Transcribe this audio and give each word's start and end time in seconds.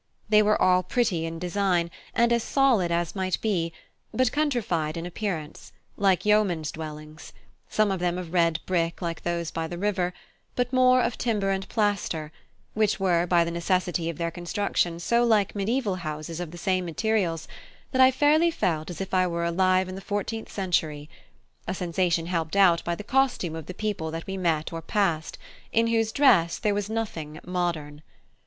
They 0.29 0.41
were 0.41 0.59
all 0.59 0.81
pretty 0.81 1.27
in 1.27 1.37
design, 1.37 1.91
and 2.15 2.33
as 2.33 2.41
solid 2.41 2.89
as 2.91 3.15
might 3.15 3.39
be, 3.39 3.71
but 4.11 4.31
countryfied 4.31 4.97
in 4.97 5.05
appearance, 5.05 5.73
like 5.95 6.25
yeomen's 6.25 6.71
dwellings; 6.71 7.33
some 7.69 7.91
of 7.91 7.99
them 7.99 8.17
of 8.17 8.33
red 8.33 8.61
brick 8.65 8.99
like 8.99 9.21
those 9.21 9.51
by 9.51 9.67
the 9.67 9.77
river, 9.77 10.11
but 10.55 10.73
more 10.73 11.03
of 11.03 11.19
timber 11.19 11.51
and 11.51 11.69
plaster, 11.69 12.31
which 12.73 12.99
were 12.99 13.27
by 13.27 13.43
the 13.43 13.51
necessity 13.51 14.09
of 14.09 14.17
their 14.17 14.31
construction 14.31 14.99
so 14.99 15.23
like 15.23 15.53
mediaeval 15.53 15.97
houses 15.97 16.39
of 16.39 16.49
the 16.49 16.57
same 16.57 16.83
materials 16.83 17.47
that 17.91 18.01
I 18.01 18.09
fairly 18.09 18.49
felt 18.49 18.89
as 18.89 19.01
if 19.01 19.13
I 19.13 19.27
were 19.27 19.45
alive 19.45 19.87
in 19.87 19.93
the 19.93 20.01
fourteenth 20.01 20.51
century; 20.51 21.11
a 21.67 21.75
sensation 21.75 22.25
helped 22.25 22.55
out 22.55 22.83
by 22.83 22.95
the 22.95 23.03
costume 23.03 23.55
of 23.55 23.67
the 23.67 23.75
people 23.75 24.09
that 24.09 24.25
we 24.25 24.35
met 24.35 24.73
or 24.73 24.81
passed, 24.81 25.37
in 25.71 25.85
whose 25.85 26.11
dress 26.11 26.57
there 26.57 26.73
was 26.73 26.89
nothing 26.89 27.39
"modern." 27.45 28.01